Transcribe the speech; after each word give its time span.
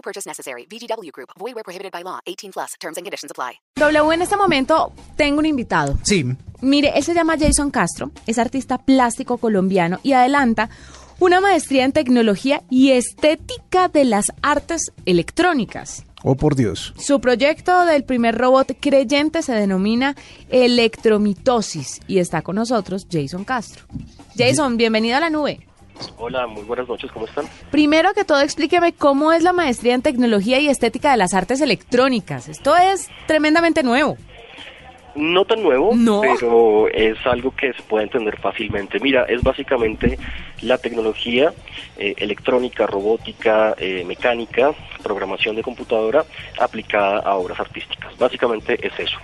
No 0.00 0.02
purchase 0.02 0.26
necessary. 0.26 0.66
VGW 0.66 1.12
Group. 1.12 1.28
Void 1.38 1.54
where 1.54 1.62
prohibited 1.62 1.92
by 1.92 2.02
law. 2.02 2.20
18 2.24 2.52
plus. 2.52 2.74
Terms 2.80 2.96
and 2.96 3.04
conditions 3.04 3.30
apply. 3.30 3.60
W, 3.76 4.14
en 4.14 4.22
este 4.22 4.34
momento 4.34 4.92
tengo 5.16 5.40
un 5.40 5.46
invitado. 5.46 5.98
Sí. 6.04 6.24
Mire, 6.62 6.92
él 6.96 7.04
se 7.04 7.12
llama 7.12 7.36
Jason 7.38 7.70
Castro, 7.70 8.10
es 8.26 8.38
artista 8.38 8.78
plástico 8.78 9.36
colombiano 9.38 9.98
y 10.02 10.12
adelanta 10.12 10.70
una 11.18 11.40
maestría 11.40 11.84
en 11.84 11.92
tecnología 11.92 12.62
y 12.70 12.92
estética 12.92 13.88
de 13.88 14.04
las 14.04 14.32
artes 14.42 14.92
electrónicas. 15.04 16.04
Oh, 16.22 16.34
por 16.34 16.54
Dios. 16.54 16.94
Su 16.98 17.20
proyecto 17.20 17.84
del 17.84 18.04
primer 18.04 18.36
robot 18.36 18.76
creyente 18.80 19.42
se 19.42 19.52
denomina 19.52 20.16
Electromitosis 20.48 22.00
y 22.06 22.18
está 22.18 22.42
con 22.42 22.56
nosotros 22.56 23.06
Jason 23.10 23.44
Castro. 23.44 23.84
Jason, 24.36 24.76
bienvenido 24.76 25.16
a 25.16 25.20
la 25.20 25.30
nube. 25.30 25.66
Hola, 26.18 26.46
muy 26.46 26.62
buenas 26.62 26.88
noches, 26.88 27.10
¿cómo 27.12 27.26
están? 27.26 27.46
Primero 27.70 28.12
que 28.14 28.24
todo, 28.24 28.40
explíqueme 28.40 28.92
cómo 28.92 29.32
es 29.32 29.42
la 29.42 29.52
maestría 29.52 29.94
en 29.94 30.02
tecnología 30.02 30.58
y 30.60 30.68
estética 30.68 31.10
de 31.10 31.16
las 31.16 31.34
artes 31.34 31.60
electrónicas. 31.60 32.48
Esto 32.48 32.76
es 32.76 33.08
tremendamente 33.26 33.82
nuevo. 33.82 34.16
No 35.16 35.44
tan 35.44 35.62
nuevo, 35.62 35.90
No. 35.94 36.20
pero 36.20 36.88
es 36.88 37.16
algo 37.26 37.50
que 37.54 37.72
se 37.72 37.82
puede 37.82 38.04
entender 38.04 38.38
fácilmente. 38.38 39.00
Mira, 39.00 39.24
es 39.24 39.42
básicamente 39.42 40.18
la 40.62 40.78
tecnología 40.78 41.52
eh, 41.98 42.14
electrónica, 42.18 42.86
robótica, 42.86 43.74
eh, 43.76 44.04
mecánica, 44.06 44.72
programación 45.02 45.56
de 45.56 45.62
computadora 45.62 46.24
aplicada 46.60 47.18
a 47.18 47.34
obras 47.34 47.58
artísticas. 47.58 48.16
Básicamente 48.18 48.78
es 48.86 48.92
eso. 49.00 49.18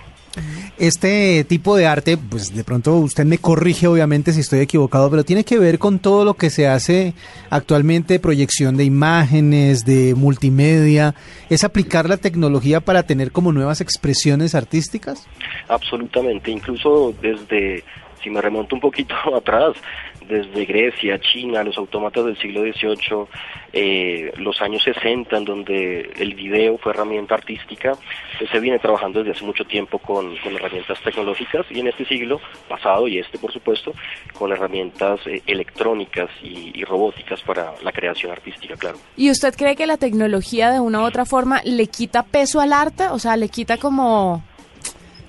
Este 0.79 1.43
tipo 1.43 1.75
de 1.75 1.87
arte, 1.87 2.17
pues 2.17 2.55
de 2.55 2.63
pronto 2.63 2.93
usted 2.97 3.25
me 3.25 3.39
corrige 3.39 3.87
obviamente 3.87 4.31
si 4.31 4.41
estoy 4.41 4.59
equivocado, 4.59 5.09
pero 5.09 5.23
tiene 5.23 5.43
que 5.43 5.57
ver 5.57 5.79
con 5.79 5.97
todo 5.97 6.23
lo 6.23 6.35
que 6.35 6.51
se 6.51 6.67
hace 6.67 7.15
actualmente, 7.49 8.19
proyección 8.19 8.77
de 8.77 8.83
imágenes, 8.83 9.85
de 9.85 10.13
multimedia, 10.13 11.15
es 11.49 11.63
aplicar 11.63 12.07
la 12.07 12.17
tecnología 12.17 12.79
para 12.79 13.03
tener 13.03 13.31
como 13.31 13.51
nuevas 13.51 13.81
expresiones 13.81 14.53
artísticas. 14.53 15.27
Absolutamente, 15.67 16.51
incluso 16.51 17.11
desde, 17.23 17.83
si 18.21 18.29
me 18.29 18.39
remonto 18.39 18.75
un 18.75 18.81
poquito 18.81 19.15
atrás, 19.35 19.73
desde 20.27 20.65
Grecia, 20.65 21.19
China, 21.19 21.63
los 21.63 21.77
autómatas 21.77 22.25
del 22.25 22.37
siglo 22.37 22.61
XVIII, 22.61 23.25
eh, 23.73 24.33
los 24.37 24.61
años 24.61 24.83
60, 24.83 25.37
en 25.37 25.45
donde 25.45 26.11
el 26.17 26.35
video 26.35 26.77
fue 26.77 26.91
herramienta 26.91 27.35
artística, 27.35 27.93
se 28.51 28.59
viene 28.59 28.79
trabajando 28.79 29.19
desde 29.19 29.31
hace 29.37 29.45
mucho 29.45 29.65
tiempo 29.65 29.99
con, 29.99 30.35
con 30.37 30.55
herramientas 30.55 30.99
tecnológicas 31.01 31.65
y 31.69 31.79
en 31.79 31.87
este 31.87 32.05
siglo 32.05 32.39
pasado 32.67 33.07
y 33.07 33.19
este, 33.19 33.37
por 33.37 33.51
supuesto, 33.51 33.93
con 34.37 34.51
herramientas 34.51 35.19
eh, 35.25 35.41
electrónicas 35.45 36.29
y, 36.41 36.71
y 36.73 36.83
robóticas 36.83 37.41
para 37.41 37.73
la 37.83 37.91
creación 37.91 38.31
artística, 38.31 38.75
claro. 38.75 38.97
¿Y 39.15 39.31
usted 39.31 39.55
cree 39.55 39.75
que 39.75 39.87
la 39.87 39.97
tecnología 39.97 40.71
de 40.71 40.79
una 40.79 41.01
u 41.01 41.05
otra 41.05 41.25
forma 41.25 41.61
le 41.63 41.87
quita 41.87 42.23
peso 42.23 42.59
al 42.59 42.73
arte? 42.73 43.07
O 43.09 43.19
sea, 43.19 43.37
le 43.37 43.49
quita 43.49 43.77
como, 43.77 44.43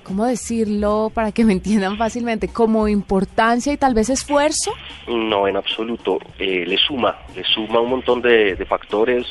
¿cómo 0.09 0.25
decirlo 0.25 1.13
para 1.13 1.33
que 1.33 1.45
me 1.45 1.53
entiendan 1.53 1.99
fácilmente? 1.99 2.49
Como 2.49 2.89
importancia 2.89 3.73
y 3.73 3.77
tal 3.77 3.95
vez 3.95 4.09
esfuerzo. 4.09 4.73
No, 5.07 5.47
en 5.47 5.57
absoluto. 5.57 6.19
Eh, 6.39 6.65
le 6.67 6.79
suma, 6.79 7.19
le 7.37 7.45
suma 7.45 7.81
un 7.81 7.91
montón 7.91 8.23
de, 8.23 8.57
de 8.57 8.65
factores, 8.65 9.27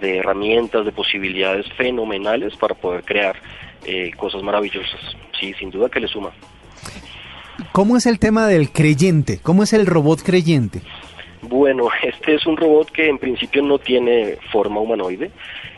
de 0.00 0.18
herramientas, 0.18 0.84
de 0.84 0.92
posibilidades 0.92 1.66
fenomenales 1.76 2.56
para 2.56 2.74
poder 2.74 3.04
crear 3.04 3.36
eh, 3.84 4.12
cosas 4.16 4.42
maravillosas. 4.42 5.00
Sí, 5.38 5.52
sin 5.58 5.70
duda 5.70 5.88
que 5.88 6.00
le 6.00 6.06
suma. 6.06 6.30
¿Cómo 7.72 7.96
es 7.96 8.06
el 8.06 8.18
tema 8.18 8.46
del 8.46 8.70
creyente? 8.70 9.40
¿Cómo 9.42 9.64
es 9.64 9.72
el 9.72 9.86
robot 9.86 10.22
creyente? 10.22 10.82
Bueno, 11.42 11.88
este 12.02 12.36
es 12.36 12.46
un 12.46 12.56
robot 12.56 12.90
que 12.92 13.08
en 13.08 13.18
principio 13.18 13.60
no 13.62 13.78
tiene 13.78 14.38
forma 14.52 14.80
humanoide, 14.80 15.32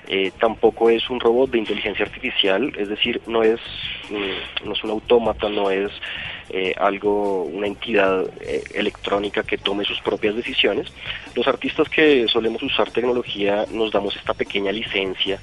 eh, 0.06 0.32
tampoco 0.38 0.90
es 0.90 1.08
un 1.08 1.20
robot 1.20 1.50
de 1.50 1.58
inteligencia 1.58 2.04
artificial, 2.04 2.72
es 2.76 2.88
decir, 2.88 3.22
no 3.26 3.42
es, 3.42 3.60
mm, 4.10 4.66
no 4.66 4.74
es 4.74 4.84
un 4.84 4.90
autómata, 4.90 5.48
no 5.48 5.70
es 5.70 5.90
eh, 6.50 6.74
algo, 6.76 7.44
una 7.44 7.66
entidad 7.66 8.26
eh, 8.42 8.62
electrónica 8.74 9.42
que 9.42 9.56
tome 9.56 9.84
sus 9.84 10.00
propias 10.00 10.36
decisiones. 10.36 10.92
Los 11.34 11.48
artistas 11.48 11.88
que 11.88 12.28
solemos 12.28 12.62
usar 12.62 12.90
tecnología 12.90 13.64
nos 13.70 13.92
damos 13.92 14.14
esta 14.16 14.34
pequeña 14.34 14.72
licencia 14.72 15.40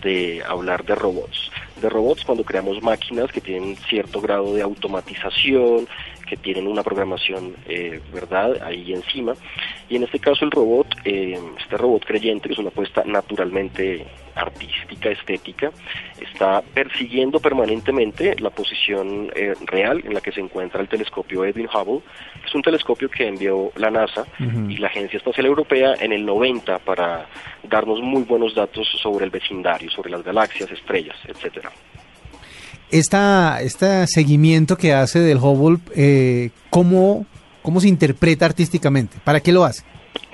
de 0.00 0.42
hablar 0.46 0.84
de 0.84 0.94
robots. 0.94 1.50
De 1.80 1.88
robots 1.88 2.24
cuando 2.24 2.44
creamos 2.44 2.80
máquinas 2.82 3.32
que 3.32 3.40
tienen 3.40 3.76
cierto 3.88 4.20
grado 4.20 4.54
de 4.54 4.62
automatización, 4.62 5.88
que 6.24 6.36
tienen 6.36 6.66
una 6.66 6.82
programación, 6.82 7.54
eh, 7.68 8.00
¿verdad?, 8.12 8.62
ahí 8.62 8.92
encima. 8.92 9.34
Y 9.88 9.96
en 9.96 10.04
este 10.04 10.18
caso 10.18 10.44
el 10.44 10.50
robot, 10.50 10.86
eh, 11.04 11.38
este 11.58 11.76
robot 11.76 12.04
creyente, 12.04 12.48
que 12.48 12.54
es 12.54 12.58
una 12.58 12.68
apuesta 12.68 13.02
naturalmente 13.04 14.06
artística, 14.34 15.10
estética, 15.10 15.70
está 16.20 16.62
persiguiendo 16.62 17.38
permanentemente 17.40 18.34
la 18.40 18.50
posición 18.50 19.30
eh, 19.34 19.54
real 19.66 20.02
en 20.04 20.14
la 20.14 20.20
que 20.20 20.32
se 20.32 20.40
encuentra 20.40 20.80
el 20.80 20.88
telescopio 20.88 21.44
Edwin 21.44 21.68
Hubble. 21.68 22.02
Es 22.44 22.54
un 22.54 22.62
telescopio 22.62 23.08
que 23.08 23.28
envió 23.28 23.70
la 23.76 23.90
NASA 23.90 24.26
y 24.68 24.76
la 24.78 24.88
Agencia 24.88 25.16
Espacial 25.16 25.46
Europea 25.46 25.94
en 26.00 26.12
el 26.12 26.24
90 26.24 26.78
para 26.80 27.26
darnos 27.62 28.00
muy 28.00 28.22
buenos 28.22 28.54
datos 28.54 28.88
sobre 29.00 29.24
el 29.24 29.30
vecindario, 29.30 29.90
sobre 29.90 30.10
las 30.10 30.22
galaxias, 30.22 30.70
estrellas, 30.70 31.16
etcétera. 31.26 31.70
Esta, 32.90 33.60
este 33.60 34.06
seguimiento 34.06 34.76
que 34.76 34.92
hace 34.92 35.18
del 35.18 35.38
Hubble, 35.38 35.80
eh, 35.96 36.50
¿cómo, 36.70 37.26
¿cómo 37.62 37.80
se 37.80 37.88
interpreta 37.88 38.46
artísticamente? 38.46 39.16
¿Para 39.24 39.40
qué 39.40 39.52
lo 39.52 39.64
hace? 39.64 39.82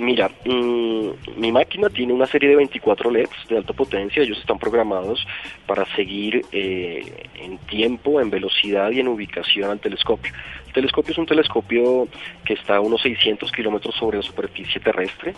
Mira, 0.00 0.30
mm, 0.46 1.10
mi 1.36 1.52
máquina 1.52 1.90
tiene 1.90 2.12
una 2.14 2.26
serie 2.26 2.48
de 2.48 2.56
24 2.56 3.10
LEDs 3.10 3.48
de 3.48 3.58
alta 3.58 3.74
potencia, 3.74 4.22
ellos 4.22 4.38
están 4.38 4.58
programados 4.58 5.26
para 5.66 5.84
seguir 5.94 6.42
eh, 6.52 7.28
en 7.34 7.58
tiempo, 7.58 8.20
en 8.20 8.30
velocidad 8.30 8.90
y 8.90 9.00
en 9.00 9.08
ubicación 9.08 9.70
al 9.70 9.80
telescopio. 9.80 10.32
El 10.68 10.72
telescopio 10.72 11.12
es 11.12 11.18
un 11.18 11.26
telescopio 11.26 12.08
que 12.44 12.54
está 12.54 12.76
a 12.76 12.80
unos 12.80 13.02
600 13.02 13.52
kilómetros 13.52 13.94
sobre 13.94 14.18
la 14.18 14.22
superficie 14.22 14.80
terrestre, 14.80 15.34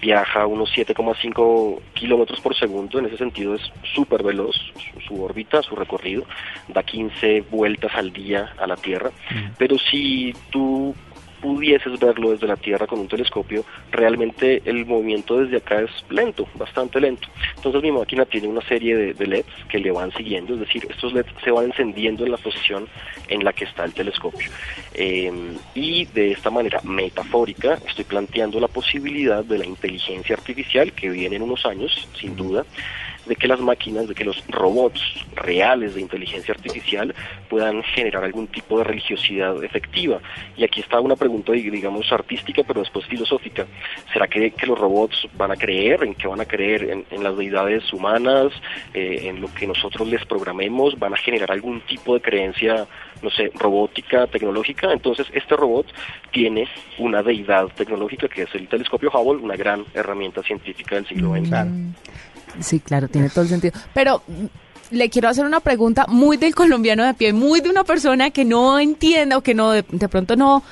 viaja 0.00 0.42
a 0.42 0.46
unos 0.46 0.70
7,5 0.76 1.80
kilómetros 1.94 2.40
por 2.40 2.54
segundo, 2.54 2.98
en 2.98 3.06
ese 3.06 3.16
sentido 3.16 3.54
es 3.54 3.62
súper 3.94 4.22
veloz 4.22 4.56
su, 4.92 5.00
su 5.00 5.22
órbita, 5.22 5.62
su 5.62 5.74
recorrido, 5.74 6.24
da 6.68 6.82
15 6.82 7.42
vueltas 7.50 7.92
al 7.94 8.12
día 8.12 8.52
a 8.58 8.66
la 8.66 8.76
Tierra, 8.76 9.10
pero 9.56 9.78
si 9.78 10.34
tú 10.50 10.94
pudieses 11.42 11.98
verlo 11.98 12.30
desde 12.30 12.46
la 12.46 12.56
Tierra 12.56 12.86
con 12.86 13.00
un 13.00 13.08
telescopio, 13.08 13.64
realmente 13.90 14.62
el 14.64 14.86
movimiento 14.86 15.38
desde 15.38 15.58
acá 15.58 15.80
es 15.82 15.90
lento, 16.08 16.48
bastante 16.54 17.00
lento. 17.00 17.28
Entonces 17.56 17.82
mi 17.82 17.90
máquina 17.90 18.24
tiene 18.24 18.48
una 18.48 18.62
serie 18.62 18.96
de, 18.96 19.14
de 19.14 19.26
LEDs 19.26 19.46
que 19.68 19.78
le 19.78 19.90
van 19.90 20.12
siguiendo, 20.12 20.54
es 20.54 20.60
decir, 20.60 20.86
estos 20.88 21.12
LEDs 21.12 21.28
se 21.44 21.50
van 21.50 21.66
encendiendo 21.66 22.24
en 22.24 22.30
la 22.30 22.38
posición 22.38 22.88
en 23.28 23.44
la 23.44 23.52
que 23.52 23.64
está 23.64 23.84
el 23.84 23.92
telescopio. 23.92 24.48
Eh, 24.94 25.30
y 25.74 26.04
de 26.06 26.32
esta 26.32 26.50
manera 26.50 26.80
metafórica 26.84 27.78
estoy 27.86 28.04
planteando 28.04 28.60
la 28.60 28.68
posibilidad 28.68 29.44
de 29.44 29.58
la 29.58 29.66
inteligencia 29.66 30.36
artificial 30.36 30.92
que 30.92 31.10
viene 31.10 31.36
en 31.36 31.42
unos 31.42 31.66
años, 31.66 32.08
sin 32.18 32.36
duda, 32.36 32.64
de 33.26 33.36
que 33.36 33.48
las 33.48 33.60
máquinas, 33.60 34.08
de 34.08 34.14
que 34.14 34.24
los 34.24 34.42
robots 34.48 35.00
reales 35.34 35.94
de 35.94 36.00
inteligencia 36.00 36.54
artificial 36.54 37.14
puedan 37.48 37.82
generar 37.82 38.24
algún 38.24 38.46
tipo 38.48 38.78
de 38.78 38.84
religiosidad 38.84 39.62
efectiva. 39.62 40.20
Y 40.56 40.64
aquí 40.64 40.80
está 40.80 41.00
una 41.00 41.16
pregunta, 41.16 41.52
digamos, 41.52 42.10
artística, 42.12 42.62
pero 42.66 42.80
después 42.80 43.06
filosófica. 43.06 43.66
¿Será 44.12 44.26
que, 44.26 44.52
los 44.66 44.78
robots 44.78 45.28
van 45.36 45.50
a 45.50 45.56
creer? 45.56 46.04
¿En 46.04 46.14
qué 46.14 46.26
van 46.26 46.40
a 46.40 46.44
creer? 46.44 46.84
¿En, 46.90 47.04
en 47.10 47.22
las 47.22 47.36
deidades 47.36 47.92
humanas? 47.92 48.52
Eh, 48.94 49.22
¿En 49.24 49.40
lo 49.40 49.52
que 49.52 49.66
nosotros 49.66 50.06
les 50.08 50.24
programemos? 50.24 50.98
¿Van 50.98 51.14
a 51.14 51.16
generar 51.16 51.50
algún 51.50 51.80
tipo 51.82 52.14
de 52.14 52.20
creencia, 52.20 52.86
no 53.22 53.30
sé, 53.30 53.50
robótica, 53.54 54.26
tecnológica? 54.26 54.92
Entonces, 54.92 55.26
este 55.32 55.56
robot 55.56 55.86
tiene 56.30 56.68
una 56.98 57.22
deidad 57.22 57.68
tecnológica 57.68 58.28
que 58.28 58.42
es 58.42 58.54
el 58.54 58.68
telescopio 58.68 59.10
Hubble, 59.12 59.42
una 59.42 59.56
gran 59.56 59.84
herramienta 59.94 60.42
científica 60.42 60.96
del 60.96 61.06
siglo 61.06 61.32
XX. 61.34 61.50
Sí, 62.60 62.80
claro, 62.80 63.08
tiene 63.08 63.30
todo 63.30 63.42
el 63.42 63.48
sentido. 63.48 63.78
Pero 63.94 64.22
mm, 64.26 64.96
le 64.96 65.10
quiero 65.10 65.28
hacer 65.28 65.44
una 65.44 65.60
pregunta 65.60 66.06
muy 66.08 66.36
del 66.36 66.54
colombiano 66.54 67.02
de 67.02 67.10
a 67.10 67.14
pie, 67.14 67.32
muy 67.32 67.60
de 67.60 67.70
una 67.70 67.84
persona 67.84 68.30
que 68.30 68.44
no 68.44 68.78
entienda 68.78 69.36
o 69.38 69.42
que 69.42 69.54
no 69.54 69.70
de, 69.72 69.84
de 69.90 70.08
pronto 70.08 70.36
no 70.36 70.62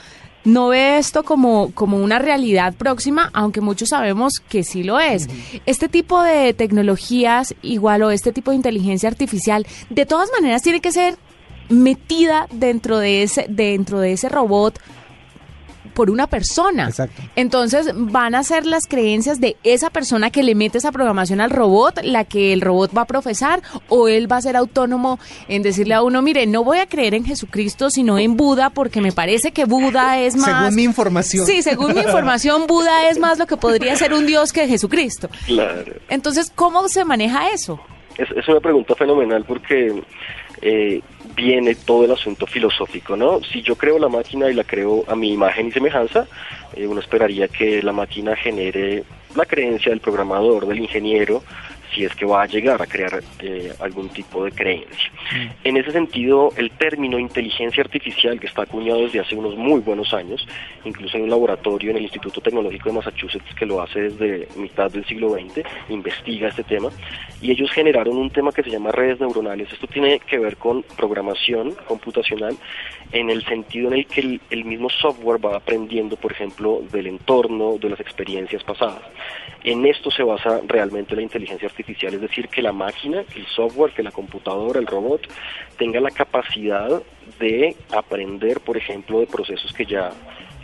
no 0.45 0.69
ve 0.69 0.99
esto 0.99 1.23
como, 1.23 1.73
como 1.75 1.99
una 1.99 2.19
realidad 2.19 2.75
próxima, 2.75 3.31
aunque 3.33 3.61
muchos 3.61 3.91
sabemos 3.91 4.35
que 4.49 4.65
sí 4.65 4.83
lo 4.83 4.99
es. 4.99 5.29
Este 5.67 5.89
tipo 5.89 6.23
de 6.23 6.55
tecnologías, 6.55 7.55
igual 7.63 8.03
o 8.03 8.11
este 8.11 8.33
tipo 8.33 8.51
de 8.51 8.57
inteligencia 8.57 9.09
artificial, 9.09 9.67
de 9.91 10.07
todas 10.07 10.31
maneras 10.33 10.63
tiene 10.63 10.81
que 10.81 10.93
ser 10.93 11.17
metida 11.69 12.47
dentro 12.53 12.99
de 12.99 13.23
ese, 13.23 13.47
dentro 13.49 14.01
de 14.01 14.13
ese 14.13 14.29
robot 14.29 14.81
por 16.01 16.09
una 16.09 16.29
persona. 16.29 16.87
Exacto. 16.89 17.21
Entonces 17.37 17.91
van 17.95 18.35
a 18.35 18.43
ser 18.43 18.65
las 18.65 18.87
creencias 18.87 19.39
de 19.39 19.59
esa 19.65 19.91
persona 19.91 20.31
que 20.31 20.43
le 20.43 20.55
mete 20.55 20.79
esa 20.79 20.93
programación 20.93 21.43
al 21.43 21.51
robot, 21.51 22.01
la 22.03 22.25
que 22.25 22.55
el 22.55 22.63
robot 22.63 22.97
va 22.97 23.03
a 23.03 23.05
profesar, 23.05 23.61
o 23.91 24.09
él 24.09 24.33
va 24.33 24.39
a 24.39 24.41
ser 24.41 24.57
autónomo 24.57 25.19
en 25.47 25.61
decirle 25.61 25.93
a 25.93 26.01
uno, 26.01 26.23
mire, 26.23 26.47
no 26.47 26.65
voy 26.65 26.79
a 26.79 26.87
creer 26.87 27.13
en 27.13 27.27
Jesucristo, 27.27 27.91
sino 27.91 28.19
en 28.19 28.39
Buda, 28.39 28.71
porque 28.71 29.03
me 29.03 29.13
parece 29.13 29.53
que 29.53 29.67
Buda 29.67 30.19
es 30.21 30.37
más... 30.37 30.47
Según 30.47 30.75
mi 30.75 30.85
información. 30.85 31.45
Sí, 31.45 31.61
según 31.61 31.93
mi 31.93 32.01
información, 32.01 32.67
Buda 32.67 33.11
es 33.11 33.19
más 33.19 33.39
lo 33.39 33.47
que 33.47 33.59
podría 33.59 33.95
ser 33.97 34.15
un 34.15 34.25
dios 34.25 34.55
que 34.55 34.67
Jesucristo. 34.67 35.29
Claro. 35.45 35.93
Entonces, 36.09 36.51
¿cómo 36.55 36.89
se 36.89 37.05
maneja 37.05 37.51
eso? 37.51 37.79
Es, 38.17 38.31
es 38.35 38.49
una 38.49 38.61
pregunta 38.61 38.95
fenomenal 38.95 39.45
porque 39.45 40.03
eh, 40.63 41.01
viene 41.35 41.75
todo 41.75 42.05
el 42.05 42.13
asunto 42.13 42.47
filosófico, 42.47 43.17
¿no? 43.17 43.41
Si 43.43 43.63
yo 43.63 43.77
creo 43.77 43.99
la 43.99 44.09
máquina 44.09 44.51
y 44.51 44.55
la 44.55 44.65
creo 44.65 45.05
a 45.09 45.15
mi 45.17 45.33
imagen 45.33 45.69
y 45.69 45.73
semejanza, 45.73 46.27
eh, 46.75 46.87
uno 46.87 47.01
esperaría 47.01 47.49
que 47.49 47.83
la 47.83 47.93
máquina 47.93 48.37
genere 48.37 49.05
la 49.35 49.47
creencia 49.47 49.91
del 49.91 50.01
programador, 50.01 50.67
del 50.67 50.81
ingeniero, 50.81 51.43
si 51.93 52.05
es 52.05 52.15
que 52.15 52.25
va 52.25 52.43
a 52.43 52.47
llegar 52.47 52.81
a 52.81 52.87
crear 52.87 53.23
eh, 53.41 53.73
algún 53.81 54.09
tipo 54.09 54.45
de 54.45 54.53
creencia. 54.53 55.11
En 55.65 55.77
ese 55.77 55.93
sentido, 55.93 56.53
el 56.57 56.71
término 56.73 57.19
inteligencia 57.19 57.83
artificial, 57.83 58.39
que 58.39 58.47
está 58.47 58.63
acuñado 58.63 59.01
desde 59.01 59.21
hace 59.21 59.35
unos 59.35 59.57
muy 59.57 59.81
buenos 59.81 60.13
años, 60.15 60.47
incluso 60.85 61.17
en 61.17 61.25
un 61.25 61.31
laboratorio 61.31 61.91
en 61.91 61.97
el 61.97 62.03
Instituto 62.05 62.41
Tecnológico 62.41 62.89
de 62.89 62.97
Massachusetts, 62.97 63.55
que 63.59 63.67
lo 63.67 63.81
hace 63.81 64.11
desde 64.11 64.49
mitad 64.57 64.91
del 64.91 65.05
siglo 65.05 65.31
XX, 65.31 65.63
investiga 65.89 66.49
este 66.49 66.65
tema, 66.65 66.91
y 67.41 67.51
ellos 67.51 67.71
generaron 67.71 68.17
un 68.17 68.31
tema 68.31 68.53
que 68.53 68.63
se 68.63 68.71
llama 68.71 68.93
redes 68.93 69.21
neuronales. 69.21 69.73
Esto 69.73 69.87
tiene 69.87 70.21
que 70.21 70.39
ver 70.39 70.57
con 70.57 70.83
programación 70.97 71.75
computacional 71.87 72.57
en 73.13 73.31
el 73.31 73.45
sentido 73.45 73.89
en 73.89 73.95
el 73.95 74.07
que 74.07 74.21
el, 74.21 74.41
el 74.51 74.65
mismo 74.65 74.89
software 74.89 75.45
va 75.45 75.57
aprendiendo, 75.57 76.17
por 76.17 76.33
ejemplo, 76.33 76.83
del 76.93 77.07
entorno, 77.07 77.77
de 77.79 77.91
las 77.91 78.01
experiencias 78.01 78.63
pasadas. 78.63 79.03
En 79.63 79.85
esto 79.85 80.11
se 80.11 80.23
basa 80.23 80.61
realmente 80.67 81.15
la 81.15 81.23
inteligencia 81.23 81.69
artificial, 81.69 81.80
es 81.87 82.21
decir, 82.21 82.49
que 82.49 82.63
la 82.63 82.73
máquina, 82.73 83.25
el 83.35 83.47
software, 83.47 83.93
que 83.93 84.03
la 84.03 84.11
computadora, 84.11 84.81
el 84.81 84.87
robot, 84.87 85.29
tenga 85.79 86.01
la 86.01 86.11
capacidad 86.11 87.03
de 87.39 87.77
aprender, 87.93 88.61
por 88.61 88.77
ejemplo, 88.77 89.21
de 89.21 89.27
procesos 89.27 89.73
que 89.73 89.87
ya 89.87 90.11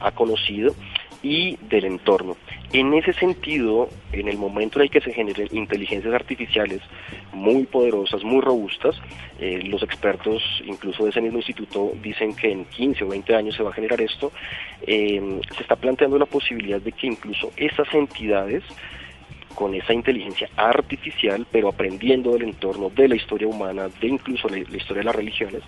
ha 0.00 0.10
conocido 0.12 0.74
y 1.22 1.56
del 1.68 1.86
entorno. 1.86 2.36
En 2.72 2.94
ese 2.94 3.12
sentido, 3.12 3.88
en 4.12 4.28
el 4.28 4.38
momento 4.38 4.78
en 4.78 4.84
el 4.84 4.90
que 4.90 5.00
se 5.00 5.12
generen 5.12 5.48
inteligencias 5.52 6.12
artificiales 6.12 6.80
muy 7.32 7.64
poderosas, 7.64 8.22
muy 8.22 8.40
robustas, 8.40 8.96
eh, 9.38 9.60
los 9.64 9.82
expertos, 9.82 10.42
incluso 10.64 11.04
de 11.04 11.10
ese 11.10 11.20
mismo 11.20 11.38
instituto, 11.38 11.92
dicen 12.02 12.34
que 12.34 12.50
en 12.50 12.64
15 12.66 13.04
o 13.04 13.08
20 13.08 13.34
años 13.34 13.56
se 13.56 13.62
va 13.62 13.70
a 13.70 13.72
generar 13.72 14.00
esto, 14.00 14.32
eh, 14.86 15.40
se 15.56 15.62
está 15.62 15.76
planteando 15.76 16.18
la 16.18 16.26
posibilidad 16.26 16.80
de 16.80 16.92
que 16.92 17.06
incluso 17.06 17.50
esas 17.56 17.92
entidades 17.94 18.62
con 19.56 19.74
esa 19.74 19.92
inteligencia 19.92 20.48
artificial, 20.54 21.46
pero 21.50 21.68
aprendiendo 21.70 22.32
del 22.32 22.42
entorno, 22.42 22.90
de 22.90 23.08
la 23.08 23.16
historia 23.16 23.48
humana, 23.48 23.88
de 24.00 24.06
incluso 24.06 24.48
la, 24.48 24.58
la, 24.58 24.76
historia 24.76 25.00
de 25.00 25.04
las 25.04 25.16
religiones, 25.16 25.62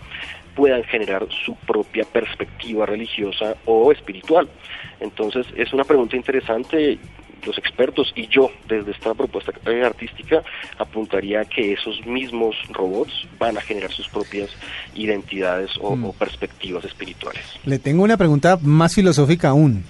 puedan 0.55 0.85
generar 0.85 1.27
su 1.45 1.57
propia 1.57 2.05
perspectiva 2.05 2.87
religiosa 2.87 3.57
o 3.65 3.91
espiritual. 3.91 4.49
Entonces, 5.01 5.47
es 5.57 5.73
una 5.73 5.85
pregunta 5.85 6.17
interesante. 6.17 6.99
Los 7.47 7.57
expertos 7.57 8.13
y 8.17 8.27
yo, 8.27 8.51
desde 8.69 8.91
esta 8.91 9.15
propuesta 9.15 9.53
artística, 9.87 10.43
apuntaría 10.77 11.45
que 11.45 11.73
esos 11.73 12.05
mismos 12.05 12.57
robots 12.71 13.13
van 13.39 13.57
a 13.57 13.61
generar 13.61 13.93
sus 13.93 14.09
propias 14.09 14.51
identidades 14.95 15.71
o, 15.81 15.95
mm. 15.95 16.05
o 16.05 16.13
perspectivas 16.13 16.85
espirituales. 16.85 17.45
Le 17.65 17.79
tengo 17.79 18.03
una 18.03 18.17
pregunta 18.17 18.59
más 18.61 18.95
filosófica 18.95 19.51
aún. 19.51 19.85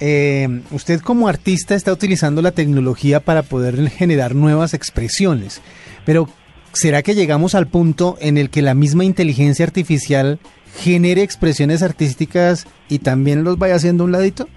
Eh, 0.00 0.62
usted 0.70 1.00
como 1.00 1.28
artista 1.28 1.74
está 1.74 1.92
utilizando 1.92 2.40
la 2.40 2.52
tecnología 2.52 3.20
para 3.20 3.42
poder 3.42 3.88
generar 3.90 4.34
nuevas 4.34 4.72
expresiones, 4.72 5.60
pero 6.06 6.28
¿será 6.72 7.02
que 7.02 7.14
llegamos 7.14 7.54
al 7.54 7.66
punto 7.66 8.16
en 8.20 8.38
el 8.38 8.48
que 8.48 8.62
la 8.62 8.74
misma 8.74 9.04
inteligencia 9.04 9.66
artificial 9.66 10.38
genere 10.76 11.22
expresiones 11.22 11.82
artísticas 11.82 12.66
y 12.88 13.00
también 13.00 13.44
los 13.44 13.58
vaya 13.58 13.74
haciendo 13.74 14.04
un 14.04 14.12
ladito? 14.12 14.48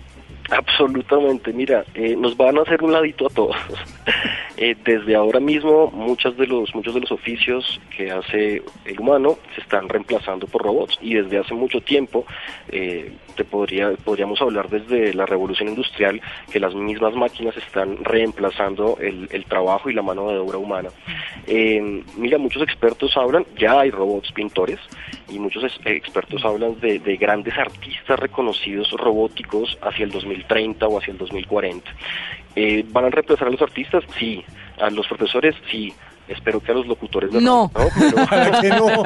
Absolutamente, 0.50 1.52
mira, 1.52 1.84
eh, 1.94 2.16
nos 2.18 2.38
van 2.38 2.58
a 2.58 2.62
hacer 2.62 2.82
un 2.84 2.94
ladito 2.94 3.28
a 3.28 3.30
todos. 3.30 3.56
eh, 4.66 4.78
desde 4.82 5.14
ahora 5.14 5.42
mismo, 5.42 5.92
muchos 5.92 6.38
de 6.38 6.48
los 6.48 6.74
muchos 6.74 6.94
de 6.94 7.02
los 7.02 7.12
oficios 7.12 7.82
que 7.94 8.10
hace 8.12 8.64
el 8.86 8.98
humano 8.98 9.38
se 9.54 9.60
están 9.60 9.90
reemplazando 9.90 10.48
por 10.48 10.64
robots 10.64 10.98
y 11.02 11.16
desde 11.16 11.38
hace 11.38 11.54
mucho 11.54 11.82
tiempo 11.82 12.26
eh, 12.70 13.12
te 13.36 13.44
podría 13.44 13.92
podríamos 14.06 14.42
hablar 14.42 14.70
desde 14.70 15.14
la 15.14 15.26
revolución 15.26 15.68
industrial 15.68 16.22
que 16.50 16.62
las 16.62 16.74
mismas 16.76 17.14
máquinas 17.14 17.58
están 17.58 18.06
reemplazando 18.06 18.98
el, 19.02 19.28
trabajo 19.50 19.90
y 19.90 19.94
la 19.94 20.02
mano 20.02 20.30
de 20.30 20.38
obra 20.38 20.58
humana. 20.58 20.90
Mira, 22.18 22.38
muchos 22.38 22.62
expertos 22.62 23.18
hablan, 23.18 23.46
ya 23.58 23.82
hay 23.82 23.92
robots 23.92 24.32
pintores 24.32 24.80
y 25.30 25.40
muchos 25.40 25.66
expertos 25.84 26.46
hablan 26.46 26.80
de 26.80 27.18
grandes 27.18 27.58
artistas 27.58 28.18
reconocidos 28.18 28.92
robóticos 28.92 29.78
hacia 29.82 30.06
el 30.06 30.12
2030 30.12 30.88
o 30.88 30.98
hacia 30.98 31.12
el 31.12 31.18
2040. 31.18 31.92
Eh, 32.56 32.86
¿Van 32.92 33.06
a 33.06 33.10
reemplazar 33.10 33.48
a 33.48 33.52
los 33.52 33.62
artistas? 33.62 34.04
Sí. 34.18 34.44
¿A 34.82 34.90
los 34.90 35.08
profesores? 35.08 35.56
Sí. 35.72 35.94
Espero 36.28 36.62
que 36.62 36.72
a 36.72 36.76
los 36.76 36.88
locutores 36.88 37.32
de 37.34 37.42
no. 37.42 37.70
Radio, 38.30 38.76
no. 38.78 39.04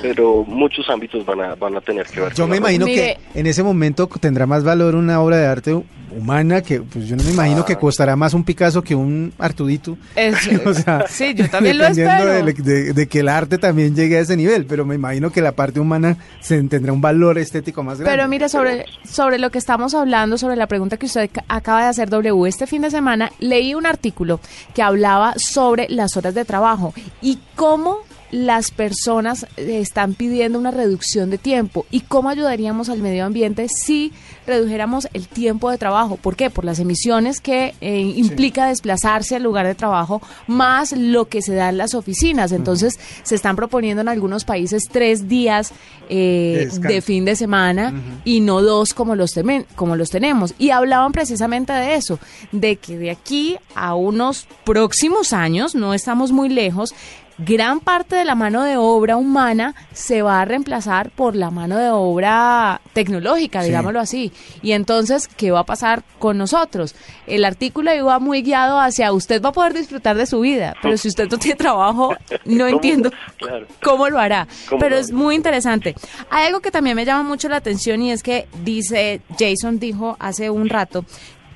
pero 0.00 0.44
muchos 0.46 0.88
ámbitos 0.88 1.26
van 1.26 1.40
a, 1.40 1.54
van 1.56 1.76
a 1.76 1.80
tener 1.80 2.06
que 2.06 2.20
ver 2.20 2.32
Yo 2.34 2.46
me 2.46 2.58
imagino 2.58 2.86
Mire. 2.86 3.18
que 3.32 3.40
en 3.40 3.46
ese 3.46 3.64
momento 3.64 4.08
tendrá 4.20 4.46
más 4.46 4.62
valor 4.62 4.94
una 4.94 5.20
obra 5.20 5.38
de 5.38 5.46
arte 5.46 5.82
humana 6.16 6.60
que 6.62 6.80
pues 6.80 7.06
yo 7.06 7.16
no 7.16 7.22
me 7.24 7.30
imagino 7.30 7.64
que 7.64 7.76
costará 7.76 8.16
más 8.16 8.34
un 8.34 8.44
Picasso 8.44 8.82
que 8.82 8.94
un 8.94 9.32
Artudito. 9.38 9.96
Es- 10.16 10.36
O 10.66 10.74
sea, 10.74 11.06
sí, 11.08 11.34
yo 11.34 11.48
también 11.50 11.78
lo 11.78 11.84
dependiendo 11.84 12.32
espero. 12.32 12.46
De, 12.46 12.52
de- 12.84 12.92
de 12.92 13.06
que 13.08 13.20
el 13.20 13.28
arte 13.28 13.58
también 13.58 13.94
llegue 13.96 14.16
a 14.18 14.20
ese 14.20 14.36
nivel, 14.36 14.66
pero 14.66 14.84
me 14.84 14.94
imagino 14.94 15.30
que 15.30 15.40
la 15.40 15.52
parte 15.52 15.80
humana 15.80 16.16
se 16.40 16.62
tendrá 16.64 16.92
un 16.92 17.00
valor 17.00 17.38
estético 17.38 17.82
más 17.82 17.98
grande. 17.98 18.16
Pero 18.16 18.28
mire, 18.28 18.48
sobre, 18.48 18.84
sobre 19.04 19.38
lo 19.38 19.50
que 19.50 19.58
estamos 19.58 19.94
hablando, 19.94 20.38
sobre 20.38 20.56
la 20.56 20.66
pregunta 20.66 20.96
que 20.96 21.06
usted 21.06 21.30
ca- 21.32 21.44
acaba 21.48 21.82
de 21.82 21.88
hacer, 21.88 22.08
W, 22.10 22.48
este 22.48 22.66
fin 22.66 22.82
de 22.82 22.90
semana 22.90 23.30
leí 23.40 23.74
un 23.74 23.86
artículo 23.86 24.40
que 24.74 24.82
hablaba 24.82 25.34
sobre 25.36 25.88
las 25.88 26.16
horas 26.16 26.34
de 26.34 26.44
trabajo 26.44 26.94
y 27.20 27.38
cómo 27.56 27.98
las 28.32 28.70
personas 28.72 29.46
eh, 29.56 29.78
están 29.80 30.14
pidiendo 30.14 30.58
una 30.58 30.70
reducción 30.72 31.30
de 31.30 31.38
tiempo 31.38 31.86
y 31.90 32.00
cómo 32.00 32.28
ayudaríamos 32.30 32.88
al 32.88 32.98
medio 33.00 33.24
ambiente 33.24 33.68
si 33.68 34.12
redujéramos 34.46 35.06
el 35.12 35.28
tiempo 35.28 35.70
de 35.70 35.78
trabajo. 35.78 36.16
¿Por 36.16 36.34
qué? 36.34 36.50
Por 36.50 36.64
las 36.64 36.78
emisiones 36.80 37.40
que 37.40 37.74
eh, 37.80 38.00
implica 38.16 38.66
desplazarse 38.66 39.36
al 39.36 39.42
lugar 39.44 39.66
de 39.66 39.74
trabajo, 39.76 40.20
más 40.48 40.92
lo 40.92 41.26
que 41.28 41.42
se 41.42 41.54
da 41.54 41.68
en 41.68 41.76
las 41.76 41.94
oficinas. 41.94 42.50
Entonces, 42.52 42.98
se 43.22 43.34
están 43.36 43.54
proponiendo 43.54 44.00
en 44.00 44.08
algunos 44.08 44.44
países 44.44 44.84
tres 44.90 45.28
días 45.28 45.72
eh, 46.08 46.68
De 46.88 47.00
fin 47.00 47.24
de 47.24 47.36
semana 47.36 47.94
y 48.24 48.40
no 48.40 48.60
dos 48.60 48.92
como 48.94 49.14
los, 49.14 49.36
temen- 49.36 49.66
como 49.76 49.94
los 49.94 50.10
tenemos. 50.10 50.54
Y 50.58 50.70
hablaban 50.70 51.12
precisamente 51.12 51.72
de 51.72 51.94
eso, 51.94 52.18
de 52.50 52.76
que 52.76 52.98
de 52.98 53.10
aquí 53.10 53.56
a 53.74 53.94
unos 53.94 54.46
próximos 54.64 55.32
años, 55.32 55.74
no 55.74 55.94
estamos 55.94 56.32
muy 56.32 56.48
lejos, 56.48 56.94
gran 57.38 57.80
parte 57.80 58.16
de 58.16 58.24
la 58.24 58.34
mano 58.34 58.62
de 58.62 58.76
obra 58.76 59.16
humana 59.16 59.74
se 59.92 60.22
va 60.22 60.40
a 60.40 60.44
reemplazar 60.44 61.10
por 61.10 61.34
la 61.34 61.50
mano 61.50 61.76
de 61.78 61.90
obra 61.90 62.80
tecnológica, 62.92 63.60
Sí. 63.62 63.68
digámoslo 63.68 64.00
así. 64.00 64.32
Y 64.62 64.72
entonces, 64.72 65.28
¿qué 65.28 65.50
va 65.50 65.60
a 65.60 65.64
pasar 65.66 66.02
con 66.18 66.38
nosotros? 66.38 66.94
El 67.26 67.44
artículo 67.44 67.94
iba 67.94 68.18
muy 68.18 68.42
guiado 68.42 68.78
hacia 68.78 69.12
usted 69.12 69.42
va 69.42 69.48
a 69.50 69.52
poder 69.52 69.72
disfrutar 69.74 70.16
de 70.16 70.26
su 70.26 70.40
vida, 70.40 70.74
pero 70.82 70.96
si 70.96 71.08
usted 71.08 71.28
no 71.30 71.38
tiene 71.38 71.56
trabajo, 71.56 72.14
no 72.44 72.66
entiendo 72.66 73.10
Claro. 73.38 73.66
cómo 73.82 74.08
lo 74.08 74.18
hará. 74.18 74.46
¿Cómo 74.68 74.80
Pero 74.80 74.96
lo 74.96 75.00
es 75.00 75.10
muy 75.12 75.34
interesante. 75.34 75.94
Hay 76.30 76.46
algo 76.46 76.60
que 76.60 76.70
también 76.70 76.96
me 76.96 77.04
llama 77.04 77.22
mucho 77.28 77.48
la 77.48 77.56
atención 77.56 78.02
y 78.02 78.12
es 78.12 78.22
que 78.22 78.46
dice, 78.62 79.20
Jason 79.38 79.78
dijo 79.78 80.16
hace 80.20 80.50
un 80.50 80.68
rato, 80.68 81.04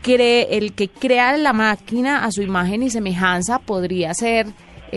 cree, 0.03 0.57
el 0.57 0.73
que 0.73 0.89
crea 0.89 1.37
la 1.37 1.53
máquina 1.53 2.25
a 2.25 2.31
su 2.33 2.41
imagen 2.43 2.83
y 2.83 2.91
semejanza 2.91 3.59
podría 3.59 4.15
ser 4.15 4.47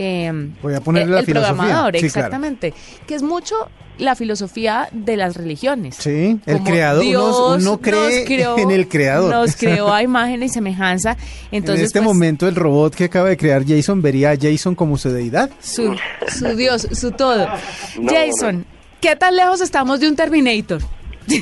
eh, 0.02 0.50
Voy 0.62 0.74
a 0.74 0.80
ponerle 0.80 1.06
el, 1.08 1.12
la 1.14 1.20
el 1.20 1.26
filosofía. 1.26 1.54
programador, 1.56 1.92
Sí, 1.94 1.98
claro. 2.00 2.06
exactamente. 2.06 2.74
Que 3.06 3.14
es 3.14 3.22
mucho 3.22 3.54
la 3.98 4.14
filosofía 4.14 4.88
de 4.92 5.16
las 5.18 5.36
religiones. 5.36 5.96
Sí, 5.96 6.40
el 6.46 6.56
Como 6.58 6.64
creador, 6.70 7.02
uno, 7.02 7.08
Dios 7.10 7.62
uno 7.62 7.80
cree 7.80 8.20
nos 8.20 8.26
creó- 8.26 8.58
en 8.58 8.70
el 8.70 8.88
creador. 8.88 9.30
Nos 9.34 9.56
creó 9.56 9.92
a 9.92 10.02
imagen 10.10 10.42
y 10.42 10.48
semejanza. 10.48 11.18
Entonces, 11.52 11.80
en 11.80 11.86
este 11.86 11.98
pues, 12.00 12.06
momento 12.14 12.48
el 12.48 12.54
robot 12.54 12.94
que 12.94 13.04
acaba 13.04 13.28
de 13.28 13.36
crear 13.36 13.62
Jason 13.66 14.00
vería 14.00 14.30
a 14.30 14.36
Jason 14.40 14.74
como 14.74 14.96
su 14.96 15.10
deidad. 15.10 15.50
su, 15.60 15.94
su 16.28 16.56
Dios, 16.56 16.88
su 16.92 17.10
todo. 17.12 17.46
No, 18.00 18.10
Jason, 18.10 18.60
no. 18.60 18.64
¿qué 19.02 19.16
tan 19.16 19.36
lejos 19.36 19.60
estamos 19.60 20.00
de 20.00 20.08
un 20.08 20.16
Terminator? 20.16 20.80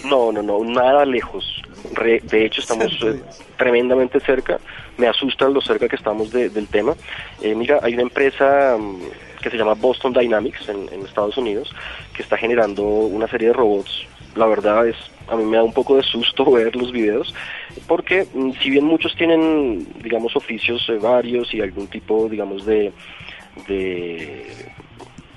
No, 0.05 0.33
no, 0.33 0.43
no, 0.43 0.65
nada 0.65 1.05
lejos. 1.05 1.45
Re- 1.93 2.21
de 2.23 2.45
hecho, 2.45 2.61
estamos 2.61 2.93
eh, 3.03 3.23
tremendamente 3.57 4.21
cerca. 4.21 4.59
Me 4.97 5.07
asusta 5.09 5.49
lo 5.49 5.61
cerca 5.61 5.89
que 5.89 5.97
estamos 5.97 6.31
de- 6.31 6.51
del 6.51 6.69
tema. 6.69 6.95
Eh, 7.41 7.55
mira, 7.55 7.81
hay 7.83 7.95
una 7.95 8.03
empresa 8.03 8.77
mm, 8.79 9.01
que 9.43 9.51
se 9.51 9.57
llama 9.57 9.75
Boston 9.75 10.13
Dynamics 10.13 10.69
en, 10.69 10.89
en 10.93 11.05
Estados 11.07 11.37
Unidos 11.37 11.73
que 12.15 12.23
está 12.23 12.37
generando 12.37 12.83
una 12.85 13.29
serie 13.29 13.49
de 13.49 13.55
robots. 13.55 14.07
La 14.35 14.47
verdad 14.47 14.87
es, 14.87 14.97
a 15.29 15.37
mí 15.37 15.45
me 15.45 15.57
da 15.57 15.65
un 15.65 15.73
poco 15.73 15.97
de 15.97 16.03
susto 16.03 16.45
ver 16.53 16.75
los 16.77 16.93
videos, 16.93 17.33
porque 17.87 18.27
mm, 18.33 18.53
si 18.63 18.71
bien 18.71 18.85
muchos 18.85 19.15
tienen, 19.17 19.87
digamos, 20.03 20.37
oficios 20.37 20.85
eh, 20.89 20.99
varios 21.01 21.53
y 21.55 21.61
algún 21.61 21.87
tipo, 21.89 22.29
digamos, 22.29 22.65
de, 22.67 22.93
de 23.67 24.47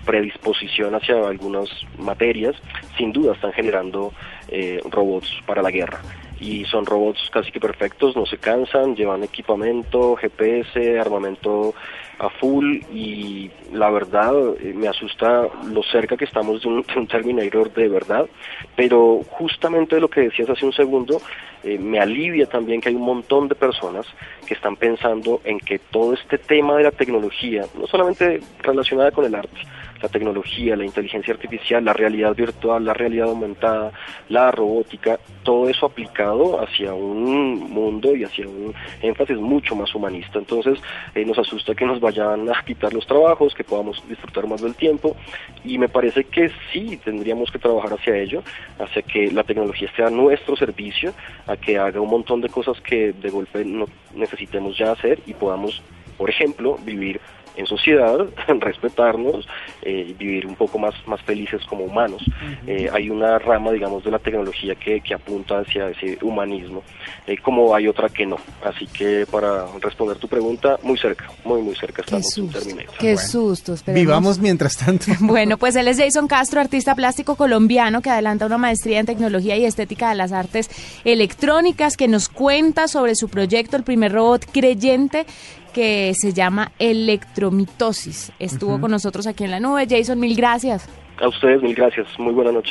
predisposición 0.06 0.96
hacia 0.96 1.16
algunas 1.28 1.70
materias, 1.98 2.56
sin 2.98 3.14
duda 3.14 3.34
están 3.34 3.54
generando 3.54 4.12
eh, 4.50 4.82
robots 4.90 5.30
para 5.46 5.62
la 5.62 5.72
guerra. 5.72 6.02
Y 6.42 6.66
son 6.66 6.86
robots 6.86 7.30
casi 7.32 7.52
que 7.52 7.60
perfectos, 7.60 8.16
no 8.16 8.26
se 8.26 8.38
cansan, 8.38 8.96
llevan 8.96 9.24
equipamiento, 9.24 10.18
GPS, 10.18 11.00
armamento 11.00 11.74
a 12.22 12.30
full 12.30 12.82
y 12.94 13.50
la 13.74 13.90
verdad 13.90 14.34
eh, 14.60 14.74
me 14.76 14.88
asusta 14.88 15.48
lo 15.72 15.82
cerca 15.82 16.16
que 16.16 16.26
estamos 16.26 16.62
de 16.62 16.68
un, 16.68 17.08
Terminator 17.08 17.74
de 17.74 17.88
verdad, 17.88 18.28
pero 18.76 19.22
justamente 19.30 19.96
de 19.96 20.02
lo 20.02 20.10
que 20.10 20.22
decías 20.22 20.50
hace 20.50 20.66
un 20.66 20.74
segundo, 20.74 21.20
eh, 21.64 21.80
me 21.80 22.00
alivia 22.00 22.46
también 22.46 22.80
que 22.80 22.90
hay 22.90 22.96
un 22.96 23.06
montón 23.06 23.48
de 23.48 23.56
personas 23.56 24.06
que 24.46 24.54
están 24.54 24.76
pensando 24.76 25.42
en 25.44 25.60
que 25.60 25.80
todo 25.80 26.14
este 26.14 26.38
tema 26.38 26.78
de 26.78 26.84
la 26.84 26.92
tecnología, 26.92 27.66
no 27.78 27.88
solamente 27.88 28.40
relacionada 28.62 29.12
con 29.12 29.26
el 29.26 29.34
arte, 29.34 29.62
la 30.02 30.10
tecnología, 30.10 30.76
la 30.76 30.86
inteligencia 30.86 31.34
artificial, 31.34 31.84
la 31.84 31.94
realidad 31.94 32.36
virtual, 32.36 32.86
la 32.86 32.94
realidad 32.94 33.30
aumentada, 33.30 33.92
la 34.30 34.52
robótica, 34.52 35.20
todo 35.44 35.70
eso 35.70 35.86
aplicado 35.86 36.62
hacia 36.62 36.94
un 36.94 37.72
mundo 37.72 38.16
y 38.16 38.24
hacia 38.24 38.48
un 38.48 38.74
énfasis 39.02 39.38
mucho 39.38 39.76
más 39.76 39.94
humanista. 39.94 40.40
Entonces 40.40 40.80
eh, 41.16 41.26
nos 41.26 41.38
asusta 41.38 41.76
que 41.76 41.86
nos 41.86 42.00
vayan 42.00 42.50
a 42.50 42.64
quitar 42.64 42.94
los 42.94 43.06
trabajos, 43.06 43.54
que 43.54 43.64
podamos 43.64 44.04
disfrutar 44.08 44.48
más 44.48 44.62
del 44.62 44.76
tiempo 44.76 45.16
y 45.64 45.78
me 45.78 45.90
parece 45.90 46.24
que 46.24 46.52
sí 46.72 47.00
tendríamos 47.04 47.52
que 47.52 47.60
trabajar 47.60 47.94
hacia 47.94 48.18
ello, 48.18 48.44
hacia 48.80 49.02
que 49.02 49.32
la 49.32 49.44
tecnología 49.44 49.88
esté 49.88 50.04
a 50.04 50.10
nuestro 50.10 50.56
servicio, 50.56 51.14
a 51.48 51.58
que 51.58 51.78
haga 51.78 52.02
un 52.02 52.10
montón 52.10 52.42
de 52.42 52.50
cosas 52.50 52.80
que 52.82 53.14
de 53.14 53.30
golpe 53.30 53.64
no 53.66 53.86
necesitemos 54.16 54.78
ya 54.78 54.92
hacer 54.92 55.20
y 55.26 55.34
podamos, 55.34 55.82
por 56.18 56.30
ejemplo, 56.30 56.78
vivir 56.84 57.20
en 57.56 57.66
sociedad, 57.66 58.18
respetarnos, 58.60 59.48
eh, 59.82 60.16
vivir 60.18 60.46
un 60.46 60.56
poco 60.56 60.80
más, 60.80 60.94
más 61.08 61.22
felices 61.22 61.62
como 61.66 61.86
humanos. 61.86 62.24
Eh, 62.68 62.90
hay 62.92 63.10
una 63.10 63.40
rama, 63.40 63.72
digamos, 63.72 64.04
de 64.04 64.12
la 64.12 64.20
tecnología 64.20 64.76
que, 64.76 65.02
que 65.02 65.14
apunta 65.14 65.60
hacia 65.60 65.90
ese 65.90 66.18
humanismo, 66.22 66.84
eh, 67.28 67.38
como 67.38 67.76
hay 67.76 67.88
otra 67.88 68.10
que 68.10 68.26
no. 68.26 68.38
Así 68.64 68.88
que 68.88 69.26
para 69.30 69.66
responder 69.82 70.18
tu 70.18 70.28
pregunta, 70.28 70.78
muy 70.84 70.98
cerca, 70.98 71.30
muy, 71.44 71.62
muy 71.62 71.76
cerca 71.76 72.02
Qué 72.04 72.18
estamos 72.18 72.38
en 72.38 72.44
susto, 72.44 72.60
Terminator. 72.60 72.98
qué 72.98 73.18
susto. 73.18 73.74
esperemos. 73.74 74.02
Vivamos 74.02 74.40
mientras 74.40 74.78
tanto. 74.78 75.06
Bueno, 75.32 75.58
pues 75.58 75.76
él 75.76 75.88
es 75.88 75.98
Jason 75.98 76.28
Castro, 76.28 76.60
artista 76.60 76.94
plástico 76.94 77.36
colombiano 77.36 78.02
que 78.02 78.10
adelanta 78.10 78.46
una 78.46 78.58
maestría 78.58 79.00
en 79.00 79.06
tecnología 79.06 79.56
y 79.56 79.66
estética 79.66 80.10
de 80.10 80.16
las 80.16 80.32
artes 80.32 80.70
electrónicas, 81.06 81.96
que 81.96 82.08
nos 82.08 82.28
cuenta 82.28 82.88
sobre 82.88 83.16
su 83.16 83.30
proyecto, 83.30 83.78
el 83.78 83.84
primer 83.84 84.12
robot 84.12 84.46
creyente 84.52 85.26
que 85.72 86.14
se 86.14 86.34
llama 86.34 86.72
Electromitosis. 86.80 88.32
Estuvo 88.40 88.80
con 88.80 88.92
nosotros 88.92 89.26
aquí 89.28 89.44
en 89.44 89.52
la 89.52 89.60
nube. 89.60 89.88
Jason, 89.90 90.20
mil 90.20 90.36
gracias. 90.36 90.88
A 91.20 91.28
ustedes, 91.28 91.62
mil 91.62 91.76
gracias. 91.76 92.08
Muy 92.20 92.34
buena 92.34 92.52
noche. 92.52 92.70